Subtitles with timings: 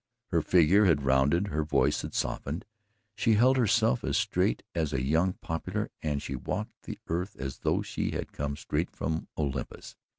[0.29, 2.65] Her figure had rounded, her voice had softened.
[3.13, 7.59] She held herself as straight as a young poplar and she walked the earth as
[7.59, 9.95] though she had come straight from Olympus.